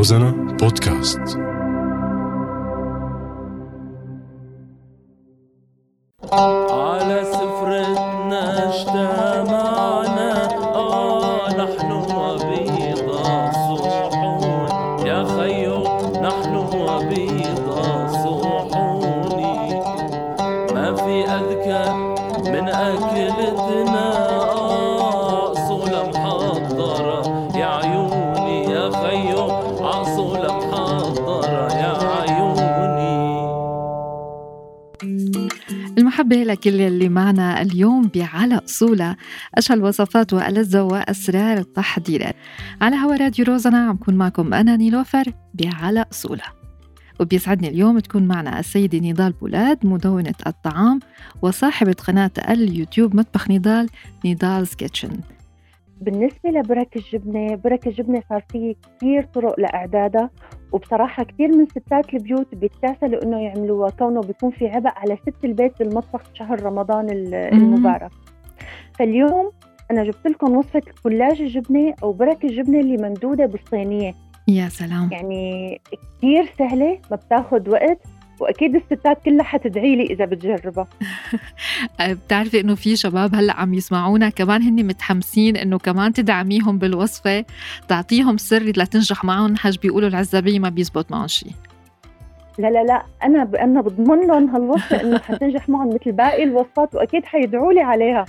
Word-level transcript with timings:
Rosanna 0.00 0.32
Podcast. 0.56 1.49
المحبة 36.32 36.52
لكل 36.52 36.80
اللي 36.80 37.08
معنا 37.08 37.62
اليوم 37.62 38.10
بعلى 38.14 38.60
أصولها 38.64 39.16
أشهى 39.54 39.74
الوصفات 39.74 40.32
وألذ 40.32 40.78
وأسرار 40.78 41.58
التحضيرات 41.58 42.36
على 42.80 42.96
هوا 42.96 43.16
راديو 43.16 43.44
روزنة 43.44 43.78
عم 43.78 43.96
كون 43.96 44.14
معكم 44.14 44.54
أنا 44.54 44.76
نيلوفر 44.76 45.24
بعلى 45.54 46.04
أصولها 46.12 46.52
وبيسعدني 47.20 47.68
اليوم 47.68 47.98
تكون 47.98 48.28
معنا 48.28 48.60
السيدة 48.60 48.98
نضال 48.98 49.32
بولاد 49.32 49.86
مدونة 49.86 50.34
الطعام 50.46 51.00
وصاحبة 51.42 51.92
قناة 51.92 52.30
اليوتيوب 52.48 53.16
مطبخ 53.16 53.50
نضال 53.50 53.88
Nidal's 54.26 54.74
Kitchen 54.74 55.20
بالنسبة 56.00 56.50
لبرك 56.50 56.96
الجبنة 56.96 57.54
برك 57.54 57.86
الجبنة 57.86 58.22
صار 58.28 58.44
فيه 58.52 58.74
كثير 58.96 59.22
طرق 59.34 59.60
لإعدادها 59.60 60.30
وبصراحة 60.72 61.24
كثير 61.24 61.48
من 61.56 61.66
ستات 61.66 62.14
البيوت 62.14 62.54
بيتكاسلوا 62.54 63.22
إنه 63.22 63.40
يعملوها 63.40 63.90
كونه 63.90 64.20
بيكون 64.20 64.50
في 64.50 64.68
عبء 64.68 64.90
على 64.96 65.16
ست 65.16 65.44
البيت 65.44 65.78
بالمطبخ 65.78 66.20
شهر 66.34 66.62
رمضان 66.62 67.10
ال- 67.10 67.34
المبارك. 67.34 68.10
فاليوم 68.98 69.50
أنا 69.90 70.04
جبت 70.04 70.26
لكم 70.26 70.56
وصفة 70.56 70.82
كلاج 71.02 71.40
الجبنة 71.42 71.94
أو 72.02 72.12
برك 72.12 72.44
الجبنة 72.44 72.80
اللي 72.80 72.96
ممدودة 73.08 73.46
بالصينية. 73.46 74.14
يا 74.48 74.68
سلام. 74.68 75.08
يعني 75.12 75.80
كثير 76.18 76.44
سهلة 76.58 76.98
ما 77.10 77.16
بتاخد 77.16 77.68
وقت. 77.68 77.98
وأكيد 78.40 78.74
الستات 78.76 79.22
كلها 79.24 79.44
حتدعي 79.44 79.96
لي 79.96 80.02
إذا 80.04 80.24
بتجربها 80.24 80.86
أه، 82.00 82.12
بتعرفي 82.12 82.60
إنه 82.60 82.74
في 82.74 82.96
شباب 82.96 83.34
هلأ 83.34 83.60
عم 83.60 83.74
يسمعونا 83.74 84.28
كمان 84.28 84.62
هن 84.62 84.86
متحمسين 84.86 85.56
إنه 85.56 85.78
كمان 85.78 86.12
تدعميهم 86.12 86.78
بالوصفة 86.78 87.44
تعطيهم 87.88 88.36
سر 88.36 88.62
لتنجح 88.62 89.24
معهم 89.24 89.56
حج 89.56 89.78
بيقولوا 89.78 90.08
العزابية 90.08 90.58
ما 90.58 90.68
بيزبط 90.68 91.10
معهم 91.10 91.26
شيء 91.26 91.52
لا 92.58 92.70
لا 92.70 92.84
لا 92.84 93.02
أنا 93.24 93.44
ب... 93.44 93.54
أنا 93.54 93.80
بضمن 93.80 94.26
لهم 94.26 94.50
هالوصفة 94.50 95.00
إنه 95.00 95.18
حتنجح 95.18 95.68
معهم 95.68 95.88
مثل 95.88 96.12
باقي 96.12 96.42
الوصفات 96.42 96.94
وأكيد 96.94 97.24
حيدعوا 97.24 97.72
لي 97.72 97.80
عليها 97.80 98.24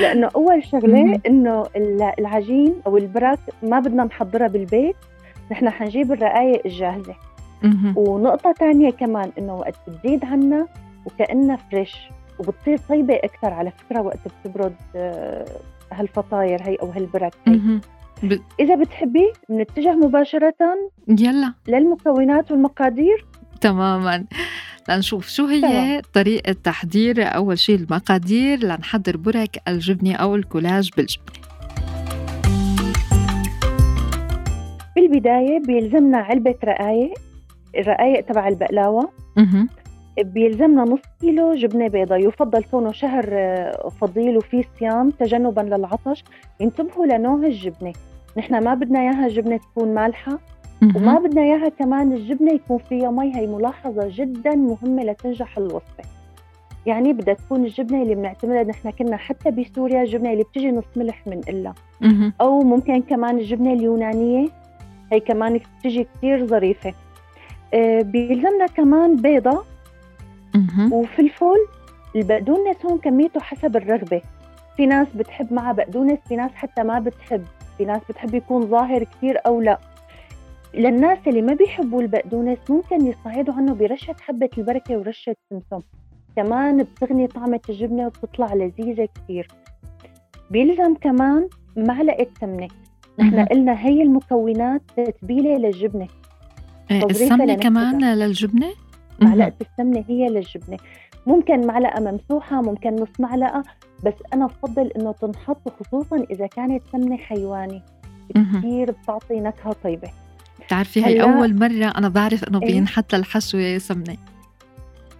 لأنه 0.00 0.28
أول 0.36 0.64
شغلة. 0.64 1.20
إنه 1.26 1.62
ال- 1.76 2.12
العجين 2.18 2.74
أو 2.86 2.96
البراك 2.96 3.38
ما 3.62 3.80
بدنا 3.80 4.04
نحضرها 4.04 4.46
بالبيت 4.46 4.96
نحن 5.50 5.70
حنجيب 5.70 6.12
الرقايق 6.12 6.62
الجاهزة. 6.66 7.14
ونقطة 7.96 8.52
تانية 8.52 8.90
كمان 8.90 9.32
إنه 9.38 9.54
وقت 9.54 9.74
بتزيد 9.88 10.24
عنا 10.24 10.66
وكانها 11.06 11.56
فريش 11.56 11.96
وبتصير 12.38 12.78
طيبة 12.88 13.14
أكثر 13.14 13.52
على 13.52 13.70
فكرة 13.70 14.00
وقت 14.00 14.18
بتبرد 14.44 14.74
آه، 14.96 15.46
هالفطاير 15.92 16.62
هي 16.62 16.74
أو 16.74 16.90
هالبراك 16.90 17.32
هي. 17.46 17.60
ب... 18.22 18.38
إذا 18.60 18.74
بتحبي 18.74 19.32
بنتجه 19.48 19.92
مباشرة 19.92 20.54
يلا. 21.08 21.54
للمكونات 21.68 22.50
والمقادير. 22.50 23.26
تماما. 23.60 24.24
لنشوف 24.88 25.28
شو 25.28 25.46
هي 25.46 25.60
تمام. 25.60 26.00
طريقة 26.12 26.52
تحضير 26.52 27.22
أول 27.34 27.58
شيء 27.58 27.76
المقادير. 27.76 28.58
لنحضر 28.64 29.16
برك 29.16 29.62
الجبنة 29.68 30.14
أو 30.14 30.34
الكولاج 30.34 30.90
بالجبنة. 30.96 31.32
بالبداية 34.96 35.58
بيلزمنا 35.66 36.18
علبة 36.18 36.54
رقايق. 36.64 37.14
الرقايق 37.78 38.24
تبع 38.24 38.48
البقلاوة 38.48 39.08
مهم. 39.36 39.68
بيلزمنا 40.20 40.82
نص 40.82 41.00
كيلو 41.20 41.54
جبنة 41.54 41.88
بيضة 41.88 42.16
يفضل 42.16 42.64
كونه 42.64 42.92
شهر 42.92 43.28
آه، 43.32 43.88
فضيل 44.00 44.36
وفيه 44.36 44.64
صيام 44.78 45.10
تجنبا 45.10 45.60
للعطش. 45.60 46.24
انتبهوا 46.60 47.06
لنوع 47.06 47.46
الجبنة. 47.46 47.92
نحن 48.38 48.64
ما 48.64 48.74
بدنا 48.74 49.00
إياها 49.00 49.28
جبنة 49.28 49.56
تكون 49.56 49.94
مالحة 49.94 50.38
وما. 50.96 51.18
بدنا 51.18 51.42
إياها 51.42 51.68
كمان 51.68 52.12
الجبنة 52.12 52.52
يكون 52.52 52.78
فيها 52.78 53.10
مي. 53.10 53.36
هي 53.36 53.46
ملاحظة 53.46 54.08
جدا 54.10 54.54
مهمة 54.54 55.02
لتنجح 55.02 55.58
الوصفة. 55.58 56.04
يعني 56.86 57.12
بدها 57.12 57.34
تكون 57.34 57.64
الجبنة 57.64 58.02
اللي 58.02 58.14
بنعتمدها. 58.14 58.62
نحن 58.62 58.90
كنا 58.90 59.16
حتى 59.16 59.50
بسوريا 59.50 60.02
الجبنة 60.02 60.32
اللي 60.32 60.44
بتجي 60.44 60.70
نص 60.70 60.84
ملح 60.96 61.26
من 61.26 61.40
إلا. 61.48 61.72
أو 62.40 62.60
ممكن 62.60 63.02
كمان 63.02 63.38
الجبنة 63.38 63.72
اليونانية. 63.72 64.48
هي 65.12 65.20
كمان 65.20 65.60
بتجي 65.78 66.04
كتير 66.04 66.46
ظريفة. 66.46 66.94
بيلزمنا 68.02 68.66
كمان 68.66 69.16
بيضة. 69.16 69.64
وفلفل 70.92 71.66
البقدونس 72.16 72.86
هون 72.86 72.98
كميته 72.98 73.40
حسب 73.40 73.76
الرغبة. 73.76 74.22
في 74.76 74.86
ناس 74.86 75.08
بتحب 75.16 75.52
معها 75.52 75.72
بقدونس 75.72 76.18
في 76.28 76.36
ناس 76.36 76.50
حتى 76.54 76.82
ما 76.82 76.98
بتحب. 76.98 77.44
في 77.78 77.84
ناس 77.84 78.00
بتحب 78.08 78.34
يكون 78.34 78.66
ظاهر 78.66 79.04
كتير 79.04 79.38
أو 79.46 79.60
لا. 79.60 79.78
للناس 80.74 81.18
اللي 81.26 81.42
ما 81.42 81.54
بيحبوا 81.54 82.02
البقدونس 82.02 82.58
ممكن 82.70 83.06
يصعدوا 83.06 83.54
عنه 83.54 83.74
برشة 83.74 84.14
حبة 84.20 84.50
البركة 84.58 84.98
ورشة 84.98 85.36
سمسم. 85.50 85.86
كمان 86.36 86.82
بتغني 86.82 87.26
طعمة 87.26 87.60
الجبنة 87.68 88.06
وبتطلع 88.06 88.54
لذيذة 88.54 89.08
كتير. 89.14 89.48
بيلزم 90.50 90.94
كمان 90.94 91.48
معلقة 91.76 92.26
سمنة 92.40 92.68
نحن. 93.18 93.44
قلنا 93.44 93.86
هي 93.86 94.02
المكونات 94.02 94.82
تتبيلة 94.96 95.56
للجبنة. 95.56 96.06
السمنة 96.96 97.44
لنفسها. 97.44 97.54
كمان 97.54 98.14
للجبنة؟ 98.14 98.72
معلقة 99.20 99.52
السمنة 99.60 100.04
هي 100.08 100.28
للجبنة. 100.28 100.76
ممكن 101.26 101.66
معلقة 101.66 102.00
ممسوحة 102.00 102.62
ممكن 102.62 102.94
نص 102.94 103.20
معلقة 103.20 103.62
بس 104.04 104.14
أنا 104.34 104.46
بفضل 104.46 104.86
إنه 104.86 105.12
تنحط 105.12 105.68
خصوصا 105.68 106.26
إذا 106.30 106.46
كانت 106.46 106.82
سمنة 106.92 107.16
حيواني. 107.16 107.82
كثير 108.34 108.90
بتعطي 108.90 109.40
نكهة 109.40 109.76
طيبة. 109.84 110.10
بتعرفي 110.66 111.06
هي 111.06 111.22
أول 111.22 111.58
مرة 111.58 111.92
أنا 111.98 112.08
بعرف 112.08 112.44
إنه 112.44 112.62
إيه. 112.62 112.72
بينحط 112.72 113.14
للحشوة 113.14 113.78
سمنة. 113.78 114.16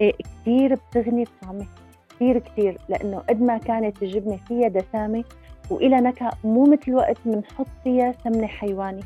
إيه 0.00 0.12
كثير 0.43 0.75
بتغني 0.75 1.22
الطعمة 1.22 1.66
كثير 2.11 2.38
كثير 2.38 2.78
لأنه 2.88 3.19
قد 3.19 3.43
ما 3.43 3.59
كانت 3.59 4.03
الجبنة 4.03 4.38
فيها 4.49 4.69
دسامة 4.69 5.25
وإلى 5.71 5.97
نكهة 5.97 6.32
مو 6.44 6.65
مثل 6.65 6.94
وقت 6.94 7.16
بنحط 7.25 7.66
فيها 7.84 8.15
سمنة 8.25 8.47
حيواني. 8.47 9.03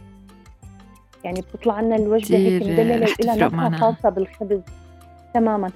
يعني 1.26 1.40
بتطلع 1.40 1.80
لنا 1.80 1.96
الوجبة 1.96 2.38
هيك 2.38 2.62
نكهة 3.20 3.48
معنا. 3.48 3.76
خاصة 3.76 4.08
بالخبز. 4.08 4.60
تماما. 5.34 5.70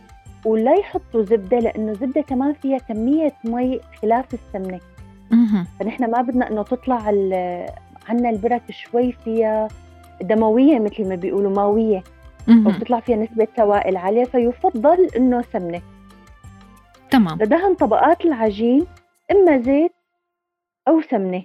ولا 0.45 0.75
يحطوا 0.75 1.23
زبدة 1.23 1.59
لأنه 1.59 1.93
الزبدة 1.93 2.21
كمان 2.21 2.53
فيها 2.53 2.79
كمية 2.79 3.33
مي 3.45 3.81
خلاف 4.03 4.35
السمنة. 4.35 4.81
مهم. 5.31 5.67
فنحن 5.81 6.11
ما 6.11 6.23
بدنا 6.23 6.51
إنه 6.51 6.63
تطلع 6.63 6.97
عنا 8.09 8.31
البرك 8.31 8.63
شوي 8.71 9.13
فيها 9.13 9.69
دموية 10.23 10.79
مثل 10.79 11.09
ما 11.09 11.15
بيقولوا 11.15 11.51
ماوية. 11.51 12.03
أو 12.49 12.55
مهم. 12.55 12.73
بتطلع 12.73 13.01
فيها 13.01 13.17
نسبة 13.17 13.49
سوائل 13.57 13.97
عالية 13.97 14.25
فيفضل 14.25 15.09
إنه 15.17 15.43
سمنة. 15.53 15.83
تمام. 17.11 17.39
لدهن 17.39 17.75
طبقات 17.75 18.25
العجين 18.25 18.87
إما 19.31 19.59
زيت 19.59 19.93
أو 20.89 21.01
سمنة. 21.01 21.43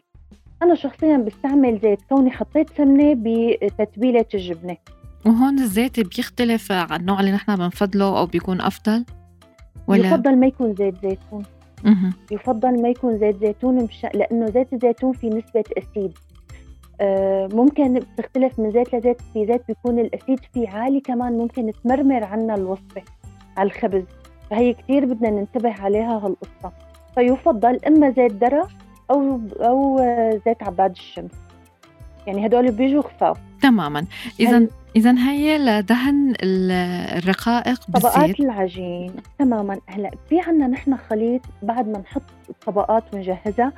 أنا 0.66 0.76
شخصيا 0.76 1.18
بستعمل 1.18 1.80
زيت 1.80 2.00
كوني 2.10 2.32
حطيت 2.32 2.70
سمنة 2.78 3.14
بتتبيلة 3.18 4.26
الجبنه 4.34 4.78
وهون 5.26 5.60
الزيت 5.60 6.00
بيختلف 6.00 6.72
عن 6.72 7.00
النوع 7.00 7.20
اللي 7.20 7.32
نحن 7.32 7.56
بنفضله 7.56 8.20
أو 8.20 8.26
بيكون 8.26 8.62
أفضل؟ 8.62 9.06
ولا؟ 9.88 10.08
يفضل 10.08 10.36
ما 10.36 10.48
يكون 10.48 10.76
زيت 10.76 10.96
زيتون. 11.04 11.44
مهم. 11.84 12.14
يفضل 12.32 12.82
ما 12.82 12.90
يكون 12.90 13.20
زيت 13.20 13.40
زيتون 13.40 13.76
مش... 13.76 14.06
لأنه 14.14 14.46
زيت 14.46 14.74
الزيتون 14.74 15.14
فيه 15.14 15.30
نسبة 15.30 15.64
أسيد. 15.78 16.18
آه، 17.02 17.50
ممكن 17.54 17.94
بتختلف 17.94 18.60
من 18.60 18.72
زيت 18.72 18.96
لزيت 18.96 19.22
في 19.34 19.46
زيت 19.46 19.62
بيكون 19.68 20.00
الأسيد 20.00 20.40
فيه 20.54 20.70
عالي 20.70 21.00
كمان 21.00 21.38
ممكن 21.38 21.72
تمرمر 21.84 22.24
عنا 22.24 22.56
الوصفة 22.56 23.02
على 23.58 23.68
الخبز. 23.68 24.04
فهي 24.50 24.74
كتير 24.74 25.06
بدنا 25.06 25.30
ننتبه 25.30 25.74
عليها 25.74 26.18
هالقصة. 26.26 26.72
فيفضل 27.16 27.80
إما 27.88 28.10
زيت 28.10 28.32
ذرة 28.32 28.68
أو 29.12 29.40
أو 29.60 30.00
زيت 30.46 30.64
عباد 30.64 30.92
الشمس. 30.92 31.32
يعني 32.28 32.46
هدول 32.46 32.72
بيجوا 32.72 33.02
خفاف 33.02 33.38
تماما. 33.62 34.06
إذا 34.40 34.58
هل- 34.58 34.70
إذا 34.96 35.12
هي 35.30 35.58
لدهن 35.58 36.34
ال- 36.44 36.72
الرقائق 37.18 37.80
طبقات 37.94 38.18
بالزيت. 38.20 38.40
العجين. 38.40 39.12
تماما. 39.40 39.78
هلأ 39.88 40.12
في 40.30 40.40
عنا 40.40 40.68
نحن 40.68 40.98
خليط 40.98 41.42
بعد 41.64 41.88
ما 41.88 41.98
نحط 42.00 42.22
الطبقات 42.50 43.04
ونجهزها. 43.14 43.74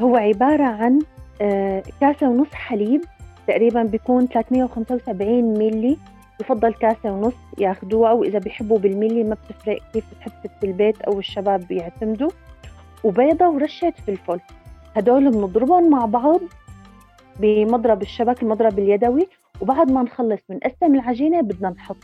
هو 0.00 0.16
عبارة 0.16 0.64
عن 0.64 0.98
آه، 1.40 1.82
كاسة 2.00 2.28
ونص 2.28 2.52
حليب. 2.52 3.00
تقريبا 3.46 3.82
بيكون 3.82 4.26
375 4.28 5.58
ملي 5.58 5.96
يفضل 6.40 6.74
كاسة 6.74 7.12
ونص 7.12 7.34
ياخدوها 7.58 8.12
وإذا 8.12 8.38
بيحبوا 8.38 8.78
بالملي 8.78 9.24
ما 9.24 9.34
بتفرق 9.34 9.78
كيف 9.92 10.04
بتحب 10.14 10.32
ست 10.44 10.64
البيت 10.64 11.00
أو 11.02 11.18
الشباب 11.18 11.66
بيعتمدوا 11.68 12.30
وبيضة 13.04 13.48
ورشة 13.48 13.92
فلفل. 14.06 14.40
هدول 14.96 15.30
بنضربهم 15.30 15.90
مع 15.90 16.04
بعض 16.04 16.40
بمضرب 17.40 18.02
الشبك 18.02 18.42
المضرب 18.42 18.78
اليدوي 18.78 19.28
وبعد 19.60 19.92
ما 19.92 20.02
نخلص 20.02 20.40
بنقسم 20.48 20.94
العجينة 20.94 21.40
بدنا 21.40 21.70
نحط. 21.70 21.96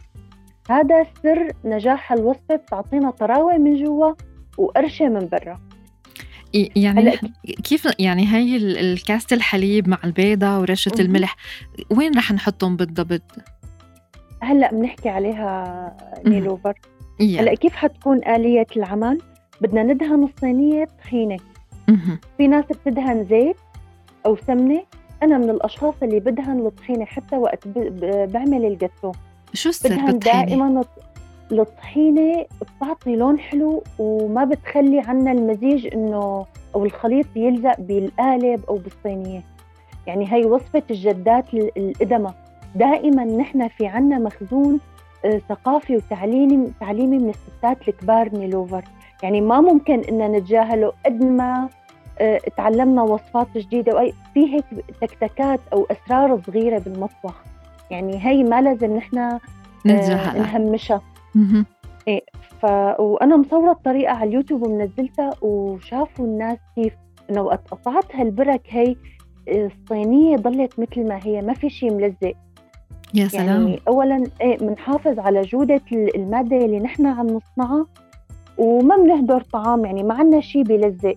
هذا 0.70 1.06
سر 1.22 1.52
نجاح 1.64 2.12
الوصفة 2.12 2.56
بتعطينا 2.56 3.10
طراوة 3.10 3.58
من 3.58 3.84
جوا 3.84 4.12
وقرشة 4.58 5.08
من 5.08 5.28
برا. 5.28 5.60
يعني 6.76 7.18
كيف 7.64 7.88
يعني 7.98 8.26
هي 8.26 8.56
الكاسة 8.56 9.36
الحليب 9.36 9.88
مع 9.88 9.98
البيضة 10.04 10.58
ورشة 10.60 10.92
الملح 11.00 11.36
وين 11.90 12.14
رح 12.16 12.32
نحطهم 12.32 12.76
بالضبط؟ 12.76 13.22
هلا 14.40 14.70
بنحكي 14.70 15.08
عليها 15.08 15.96
نيلوفر 16.26 16.74
هلا 17.20 17.54
كيف 17.54 17.72
حتكون 17.72 18.24
آلية 18.28 18.66
العمل؟ 18.76 19.18
بدنا 19.60 19.82
ندهن 19.82 20.24
الصينية 20.24 20.84
طحينة. 20.84 21.36
في 22.36 22.48
ناس 22.48 22.64
بتدهن 22.64 23.24
زيت 23.24 23.56
أو 24.26 24.36
سمنة. 24.36 24.82
أنا 25.22 25.38
من 25.38 25.50
الأشخاص 25.50 25.94
اللي 26.02 26.20
بدهن 26.20 26.66
الطحينة 26.66 27.04
حتى 27.04 27.36
وقت 27.36 27.68
بعمل 28.08 28.64
الجاتو. 28.64 29.12
شو 29.54 29.68
السر 29.68 29.88
بدهن 29.88 30.18
دائما 30.18 30.84
الطحينة 31.52 32.46
بتعطي 32.60 33.16
لون 33.16 33.38
حلو 33.38 33.82
وما 33.98 34.44
بتخلي 34.44 35.00
عنا 35.00 35.32
المزيج 35.32 35.94
إنه 35.94 36.46
أو 36.74 36.84
الخليط 36.84 37.26
يلزق 37.36 37.80
بالقالب 37.80 38.64
أو 38.68 38.76
بالصينية. 38.76 39.42
يعني 40.06 40.32
هي 40.32 40.44
وصفة 40.44 40.82
الجدات 40.90 41.54
القدمة 41.54 42.34
دائما 42.74 43.24
نحن 43.24 43.68
في 43.68 43.86
عنا 43.86 44.18
مخزون 44.18 44.80
آه، 45.24 45.40
ثقافي 45.48 45.96
وتعليمي 45.96 46.72
تعليمي 46.80 47.18
من 47.18 47.30
الستات 47.30 47.88
الكبار 47.88 48.36
نيلوفر 48.38 48.84
يعني 49.22 49.40
ما 49.40 49.60
ممكن 49.60 50.00
ان 50.00 50.32
نتجاهله 50.32 50.92
قد 51.06 51.24
ما 51.24 51.68
آه، 52.18 52.40
تعلمنا 52.56 53.02
وصفات 53.02 53.58
جديدة. 53.58 53.94
واي 53.94 54.12
في 54.34 54.54
هيك 54.54 54.64
تكتكات 55.00 55.60
أو 55.72 55.86
أسرار 55.90 56.40
صغيرة 56.46 56.78
بالمطبخ. 56.78 57.44
يعني 57.90 58.26
هي 58.26 58.42
ما 58.42 58.60
لازم 58.60 58.96
نحن 58.96 59.18
آه، 59.18 59.38
نهمشها. 60.38 61.02
إيه 62.08 62.24
ف 62.60 62.64
وأنا 63.00 63.36
مصورة 63.36 63.72
الطريقة 63.72 64.12
على 64.12 64.28
اليوتيوب 64.28 64.62
ومنزلتها 64.62 65.30
وشافوا 65.42 66.24
الناس 66.24 66.58
كيف 66.76 66.92
إنه 67.30 67.42
وقت 67.42 67.68
قطعت 67.70 68.16
هالبرك 68.16 68.62
هي 68.68 68.96
الصينية 69.48 70.36
ضلت 70.36 70.80
مثل 70.80 71.08
ما 71.08 71.20
هي 71.22 71.42
ما 71.42 71.54
في 71.54 71.70
شيء 71.70 71.92
ملزق. 71.92 72.34
يا 73.14 73.28
سلام. 73.28 73.46
يعني 73.46 73.80
اولا 73.88 74.24
إيه 74.40 74.58
بنحافظ 74.58 75.18
على 75.18 75.42
جودة 75.42 75.80
المادة 75.92 76.56
اللي 76.56 76.80
نحن 76.80 77.06
عم 77.06 77.26
نصنعها. 77.26 77.86
وما 78.60 78.96
بنهدر 78.96 79.40
طعام 79.40 79.84
يعني 79.84 80.02
ما 80.02 80.14
عندنا 80.14 80.40
شيء 80.40 80.62
بيلزق 80.62 81.14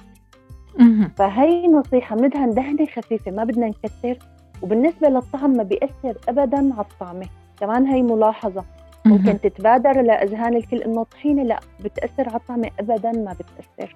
فهي 1.15 1.67
نصيحة 1.67 2.15
بندهن 2.15 2.49
دهنة 2.49 2.85
خفيفة 2.85 3.31
ما 3.31 3.43
بدنا 3.43 3.67
نكثر 3.67 4.17
وبالنسبة 4.61 5.09
للطعم 5.09 5.51
ما 5.51 5.63
بيأثر 5.63 6.17
ابدا 6.29 6.57
على 6.57 6.85
الطعمة. 6.91 7.27
كمان 7.59 7.85
هي 7.85 8.01
ملاحظة. 8.01 8.63
ممكن 9.05 9.39
تتبادر 9.41 10.01
لأذهان 10.01 10.55
الكل 10.57 10.77
إنه 10.77 11.03
طحينة 11.03 11.43
لا 11.43 11.59
بتأثر 11.83 12.29
على 12.29 12.35
الطعمة 12.37 12.69
ابدا 12.79 13.11
ما 13.11 13.33
بتأثر. 13.33 13.95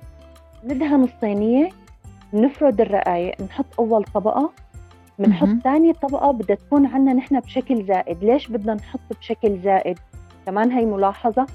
ندهن 0.63 1.03
الصينية 1.03 1.69
نفرد 2.33 2.81
الرقايق 2.81 3.41
نحط 3.41 3.65
أول 3.79 4.03
طبقة. 4.03 4.49
بنحط 5.19 5.49
ثاني 5.63 5.93
طبقة 5.93 6.31
بدها 6.31 6.55
تكون 6.55 6.85
عنا 6.85 7.13
نحن 7.13 7.39
بشكل 7.39 7.85
زائد. 7.85 8.23
ليش 8.23 8.47
بدنا 8.47 8.73
نحط 8.73 8.99
بشكل 9.19 9.59
زائد؟ 9.59 9.99
كمان 10.45 10.71
هي 10.71 10.85
ملاحظة. 10.85 11.47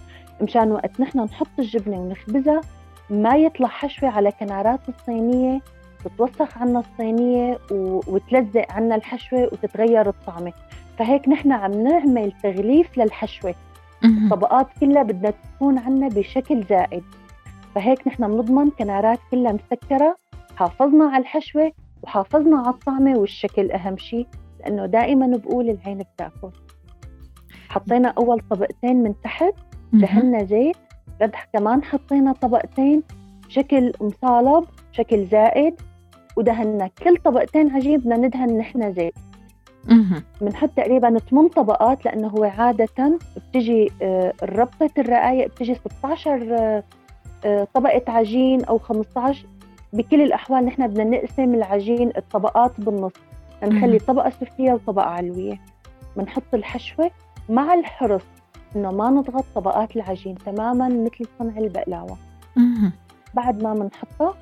مشان 0.43 0.73
وقت 0.73 1.01
نحن 1.01 1.21
نحط 1.21 1.49
الجبنة 1.59 1.97
ونخبزها 2.01 2.61
ما 3.11 3.37
يطلع 3.37 3.69
حشوة 3.69 4.09
على 4.09 4.33
كنارات 4.33 4.81
الصينية 4.89 5.61
تتوسخ 6.05 6.59
عنا 6.59 6.79
الصينية 6.79 7.59
و... 7.71 8.01
وتلزق 8.07 8.73
عنا 8.73 8.95
الحشوة 8.95 9.43
وتتغير 9.43 10.09
الطعمة. 10.09 10.53
فهيك 10.99 11.29
نحن 11.29 11.53
عم 11.53 11.71
نعمل 11.71 12.33
تغليف 12.43 12.99
للحشوة. 12.99 13.55
الطبقات 14.05 14.67
كلها 14.81 15.03
بدها 15.03 15.31
تكون 15.31 15.79
عنا 15.79 16.09
بشكل 16.09 16.65
زائد. 16.65 17.05
فهيك 17.75 18.09
نحن 18.09 18.27
بنضمن 18.29 18.71
كنارات 18.71 19.19
كلها 19.31 19.53
مسكرة 19.53 20.17
حافظنا 20.57 21.05
على 21.05 21.23
الحشوة 21.23 21.73
وحافظنا 22.03 22.59
على 22.59 22.69
الطعمة 22.75 23.19
والشكل 23.19 23.71
أهم 23.71 23.97
شيء 23.97 24.27
لأنه 24.61 24.87
دائما 24.87 25.37
بقول 25.37 25.71
العين 25.71 25.99
بتاكل. 25.99 26.51
حطينا 27.69 28.09
أول 28.09 28.41
طبقتين 28.51 29.03
من 29.03 29.15
تحت. 29.25 29.55
دهنا 29.93 30.45
زيت 30.45 30.77
ردح 31.23 31.49
كمان 31.53 31.85
حطينا 31.85 32.33
طبقتين 32.33 33.03
شكل 33.49 33.93
مصالب 34.01 34.65
شكل 34.93 35.27
زائد 35.27 35.75
ودهنا 36.37 36.91
كل 37.03 37.17
طبقتين 37.17 37.71
عجين 37.71 37.99
بدنا 37.99 38.17
ندهن 38.17 38.59
نحن 38.59 38.93
زيت. 38.93 39.15
بنحط 40.41 40.71
تقريبا 40.77 41.19
8 41.19 41.49
طبقات 41.51 42.05
لأنه 42.05 42.29
هو 42.29 42.45
عادة 42.45 43.19
بتجي 43.37 43.91
آه، 44.03 44.33
ربطه 44.43 44.91
الرقايق 44.99 45.47
بتجي 45.49 45.75
16 45.75 46.57
آه، 46.59 46.83
آه، 47.45 47.67
طبقة 47.75 48.03
عجين 48.09 48.65
أو 48.65 48.79
15 48.79 49.47
بكل 49.93 50.23
الأحوال 50.23 50.65
نحن 50.65 50.87
بدنا 50.87 51.05
نقسم 51.05 51.55
العجين 51.55 52.13
الطبقات 52.17 52.81
بالنص. 52.81 53.13
نخلي 53.63 53.99
طبقة 53.99 54.31
سفليه 54.31 54.73
وطبقة 54.73 55.07
علوية. 55.07 55.61
بنحط 56.17 56.55
الحشوة 56.55 57.11
مع 57.49 57.75
الحرص. 57.75 58.23
إنه 58.77 58.91
ما 58.91 59.11
نضغط 59.11 59.45
طبقات 59.55 59.97
العجين 59.97 60.35
تماما 60.35 60.89
مثل 60.89 61.27
صنع 61.39 61.59
البقلاوة. 61.59 62.17
بعد 63.35 63.63
ما 63.63 63.75
بنحطها 63.75 64.35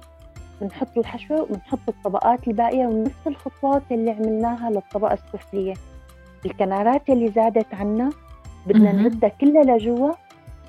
بنحط 0.61 0.99
الحشوه 0.99 1.43
وبنحط 1.43 1.79
الطبقات 1.89 2.49
الباقية 2.49 2.87
ونفس 2.87 3.27
الخطوات 3.27 3.83
اللي 3.91 4.11
عملناها 4.11 4.71
للطبقة 4.71 5.15
السفلية. 5.15 5.75
الكنارات 6.47 7.11
اللي 7.11 7.31
زادت 7.31 7.75
عنا 7.75 8.11
بدنا 8.67 8.93
نردها 8.93 9.29
كلها 9.29 9.63
لجوا 9.63 10.13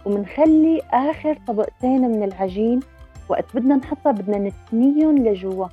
وبنخلي 0.05 0.81
آخر 0.91 1.39
طبقتين 1.47 2.01
من 2.01 2.23
العجين. 2.23 2.79
وقت 3.29 3.45
بدنا 3.55 3.75
نحطها 3.75 4.11
بدنا 4.11 4.37
نثنيهم 4.37 5.17
لجوا. 5.17 5.67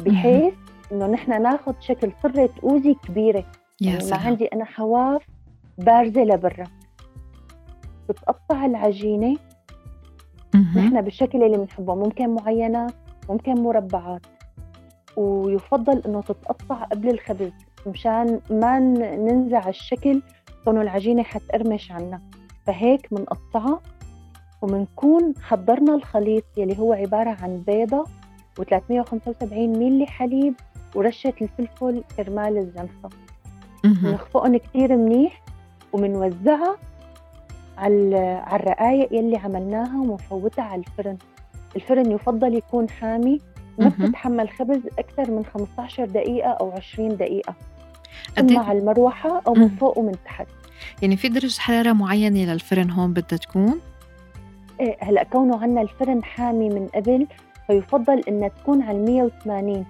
بحيث 0.00 0.54
إنه 0.92 1.06
نحن 1.06 1.42
ناخذ 1.42 1.74
شكل 1.80 2.12
صرة 2.22 2.50
أوزي 2.62 2.94
كبيرة. 2.94 3.44
يا 3.80 3.92
يعني 3.92 4.10
ما 4.10 4.16
عندي 4.16 4.46
أنا 4.46 4.64
حواف 4.64 5.26
بارزة 5.78 6.20
لبرا. 6.20 6.64
بتقطع 8.12 8.66
العجينة 8.66 9.36
نحن 10.76 11.00
بالشكل 11.00 11.42
اللي 11.42 11.56
بنحبه 11.56 11.94
ممكن 11.94 12.34
معينات 12.34 12.94
ممكن 13.28 13.54
مربعات. 13.54 14.26
ويفضل 15.16 16.02
إنه 16.06 16.20
تتقطع 16.20 16.74
قبل 16.84 17.08
الخبز 17.10 17.52
مشان 17.86 18.40
ما 18.50 18.78
ننزع 19.16 19.68
الشكل 19.68 20.22
كونه 20.64 20.82
العجينة 20.82 21.22
حتقرمش 21.22 21.92
عنا. 21.92 22.20
فهيك 22.66 23.14
بنقطعها 23.14 23.80
وبنكون 24.62 25.34
حضرنا 25.42 25.94
الخليط 25.94 26.44
يلي 26.56 26.78
هو 26.78 26.92
عبارة 26.92 27.36
عن 27.42 27.62
بيضة 27.66 28.04
و375 28.60 29.52
ملي 29.52 30.06
حليب 30.06 30.54
ورشة 30.94 31.32
الفلفل 31.42 32.04
كرمال 32.16 32.58
الزنخة 32.58 33.08
بنخفقهم 33.84 34.56
كتير 34.56 34.96
منيح 34.96 35.42
وبنوزعها 35.92 36.76
على 37.78 38.42
الرقايق 38.52 39.12
يلي 39.12 39.36
عملناها 39.36 40.00
ومفوتها 40.00 40.64
على 40.64 40.80
الفرن. 40.80 41.16
الفرن 41.76 42.10
يفضل 42.10 42.54
يكون 42.54 42.90
حامي 42.90 43.40
ما 43.78 43.88
بتتحمل 43.88 44.50
خبز 44.50 44.80
أكثر 44.98 45.30
من 45.30 45.44
15 45.44 46.04
دقيقة 46.04 46.50
أو 46.50 46.72
20 46.72 47.16
دقيقة. 47.16 47.54
إما 48.38 48.60
على 48.60 48.78
المروحة 48.78 49.42
أو 49.46 49.54
من 49.54 49.68
فوق 49.68 49.98
ومن 49.98 50.12
تحت. 50.24 50.46
يعني 51.02 51.16
في 51.16 51.28
درجة 51.28 51.60
حرارة 51.60 51.92
معينة 51.92 52.52
للفرن 52.52 52.90
هون 52.90 53.12
بدها 53.12 53.38
تكون؟ 53.38 53.80
إيه 54.80 54.96
هلأ 55.00 55.22
كونه 55.22 55.62
عندنا 55.62 55.82
الفرن 55.82 56.24
حامي 56.24 56.68
من 56.68 56.86
قبل 56.86 57.26
فيفضل 57.66 58.22
إنها 58.28 58.48
تكون 58.48 58.82
على 58.82 58.98
180 58.98 59.86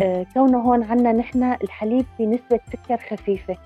آه 0.00 0.26
كونه 0.34 0.58
هون 0.58 0.82
عندنا 0.82 1.12
نحن 1.12 1.42
الحليب 1.42 2.06
في 2.16 2.26
نسبة 2.26 2.60
سكر 2.72 2.96
خفيفة. 3.10 3.56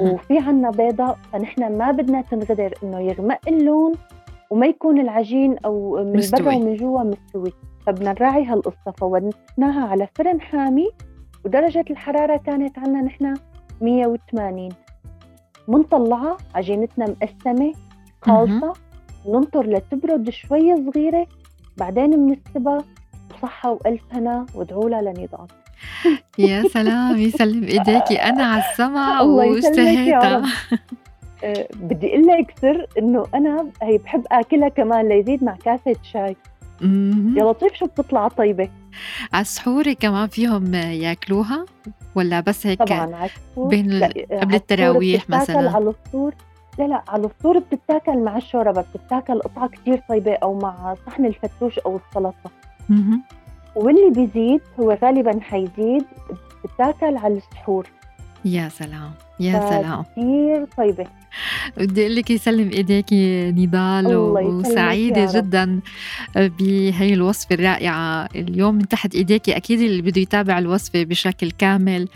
وفي 0.00 0.38
عنا 0.38 0.70
بيضة 0.70 1.16
فنحن 1.32 1.78
ما 1.78 1.90
بدنا 1.90 2.22
تنغدر 2.22 2.74
إنه 2.82 3.00
يغمق 3.00 3.38
اللون 3.48 3.92
وما 4.50 4.66
يكون 4.66 5.00
العجين 5.00 5.58
أو 5.58 5.96
من 6.04 6.12
برا 6.12 6.20
ومن 6.56 6.76
جوا 6.76 7.02
مستوي. 7.02 7.52
فبدنا 7.86 8.12
نراعي 8.12 8.44
هالقصة 8.44 8.92
فودناها 8.98 9.88
على 9.88 10.08
فرن 10.14 10.40
حامي 10.40 10.88
ودرجة 11.44 11.84
الحرارة 11.90 12.36
كانت 12.36 12.78
عنا 12.78 13.00
نحن 13.00 13.34
180 13.80 14.68
منطلعها 15.68 16.36
عجينتنا 16.54 17.06
مقسمة 17.06 17.72
خالصة 18.22 18.72
ننطر 19.28 19.66
لتبرد 19.66 20.30
شوي 20.30 20.76
صغيرة 20.76 21.26
بعدين 21.76 22.10
بنسكبها 22.10 22.84
بصحة 23.30 23.72
وألف 23.72 24.02
هنا 24.12 24.46
وادعوا 24.54 24.90
لها 24.90 25.02
لنضال 25.02 25.46
يا 26.38 26.62
سلام 26.68 27.16
يسلم 27.18 27.64
إيديكي 27.64 28.16
أنا 28.22 28.44
على 28.44 28.62
السمع. 28.70 29.20
واشتهيتها 29.22 30.42
أه 31.44 31.68
بدي 31.74 32.08
أقول 32.08 32.26
لك 32.26 32.54
سر 32.62 32.86
إنه 32.98 33.24
أنا 33.34 33.66
هي 33.82 33.98
بحب 33.98 34.24
آكلها 34.32 34.68
كمان 34.68 35.08
ليزيد 35.08 35.44
مع 35.44 35.56
كاسة 35.64 35.96
شاي. 36.12 36.36
يا 37.36 37.44
لطيف 37.44 37.74
شو 37.74 37.86
بتطلع 37.86 38.28
طيبة 38.28 38.68
على 39.32 39.40
السحور 39.42 39.92
كمان 39.92 40.28
فيهم 40.28 40.74
ياكلوها 40.74 41.64
ولا 42.14 42.40
بس 42.40 42.66
هيك 42.66 42.82
طبعا 42.82 43.28
بين 43.56 43.92
ال- 43.92 43.98
لا، 44.00 44.40
قبل 44.40 44.54
التراويح 44.54 45.30
مثلاً. 45.30 45.70
على 45.70 45.88
الفطور 45.88 46.34
لا 46.78 46.84
لا 46.84 47.02
على 47.08 47.24
الفطور 47.24 47.58
بتتاكل 47.58 48.18
مع 48.18 48.36
الشوربة 48.36 48.84
بتتاكل 48.94 49.40
قطعه 49.40 49.68
كتير 49.68 50.02
طيبة 50.08 50.32
أو 50.42 50.58
مع 50.58 50.94
صحن 51.06 51.24
الفتوش 51.26 51.78
أو 51.78 51.96
السلطة. 52.08 52.50
واللي 53.78 54.10
بيزيد 54.10 54.60
هو 54.80 54.98
غالبا 55.02 55.40
حيزيد 55.40 56.04
بتتاكل 56.64 57.16
على 57.16 57.34
السحور 57.36 57.86
يا 58.44 58.68
سلام 58.68 59.10
يا 59.40 59.60
سلام 59.70 60.02
كتير 60.02 60.66
طيبة 60.78 61.06
بدي 61.76 62.02
أقول 62.02 62.16
لك 62.16 62.30
يسلم 62.30 62.70
ايديكي 62.70 63.52
نضال 63.52 64.16
وسعيدة. 64.16 65.28
جدا 65.34 65.80
بهي 66.36 67.14
الوصفة 67.14 67.54
الرائعة 67.54 68.28
اليوم 68.36 68.74
من 68.74 68.88
تحت 68.88 69.14
ايديكي 69.14 69.56
أكيد 69.56 69.80
اللي 69.80 70.02
بده 70.02 70.20
يتابع 70.20 70.58
الوصفة 70.58 71.02
بشكل 71.04 71.50
كامل 71.50 72.08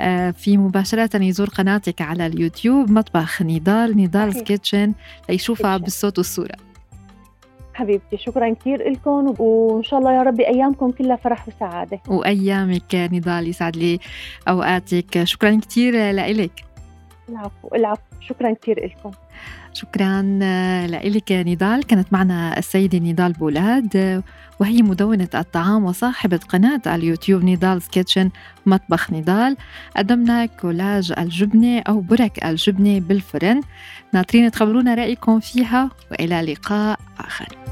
آه، 0.00 0.30
في 0.30 0.56
مباشرة 0.56 1.22
يزور 1.22 1.48
قناتك 1.48 2.00
على 2.00 2.26
اليوتيوب 2.26 2.90
مطبخ 2.90 3.42
نضال 3.42 4.32
صحيح. 4.32 4.42
Kitchen 4.44 4.92
ليشوفها. 5.28 5.76
بالصوت 5.76 6.18
والصورة 6.18 6.73
حبيبتي 7.74 8.16
شكرا 8.16 8.54
كثير 8.54 8.90
لكم 8.90 9.34
وإن 9.38 9.82
شاء 9.82 9.98
الله 9.98 10.12
يا 10.12 10.22
رب 10.22 10.40
أيامكم 10.40 10.90
كلها 10.90 11.16
فرح 11.16 11.48
وسعادة. 11.48 12.00
وأيامك 12.08 12.94
نضال 12.94 13.48
يسعد 13.48 13.76
لي 13.76 13.98
أوقاتك. 14.48 15.24
شكرا 15.24 15.60
كثير 15.60 16.10
لك 16.10 16.64
العفو 17.28 17.68
العفو 17.74 18.02
شكرا 18.20 18.52
كثير 18.52 18.84
لكم 18.84 19.10
شكرا 19.72 20.22
لك 20.86 21.32
نضال. 21.32 21.86
كانت 21.86 22.12
معنا 22.12 22.58
السيدة 22.58 22.98
نضال 22.98 23.32
بولاد 23.32 24.22
وهي 24.60 24.82
مدونة 24.82 25.28
الطعام 25.34 25.84
وصاحبة 25.84 26.40
قناة 26.48 26.80
اليوتيوب 26.86 27.42
Nidal's 27.42 27.90
Kitchen 27.90 28.30
مطبخ 28.66 29.12
نضال. 29.12 29.56
قدمنا 29.96 30.46
كولاج 30.46 31.12
الجبنة 31.18 31.80
أو 31.80 32.00
برك 32.00 32.44
الجبنة 32.44 33.00
بالفرن. 33.00 33.60
ناطرين 34.12 34.50
تخبرونا 34.50 34.94
رأيكم 34.94 35.40
فيها 35.40 35.90
وإلى 36.10 36.52
لقاء 36.52 36.98
آخر. 37.18 37.63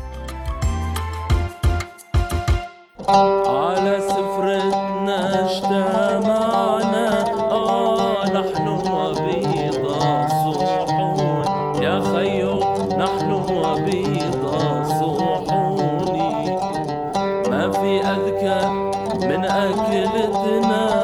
على 3.09 4.00
سفرتنا 4.00 5.44
اجتمعنا 5.44 7.25
آه 7.50 8.25
نحن 8.25 8.68
وبيض 8.68 9.88
صحون. 10.28 11.82
يا 11.82 12.00
خيو 12.00 12.54
نحن 12.99 13.32
وبيض 13.32 14.42
صحوني 15.00 16.56
ما 17.50 17.71
في 17.71 18.00
أذكى 18.00 18.61
من 19.26 19.44
أكلتنا. 19.44 21.01